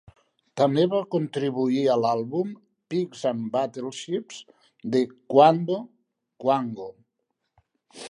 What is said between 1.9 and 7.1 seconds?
l'àlbum "Pigs and Battleships" de Quando Quango.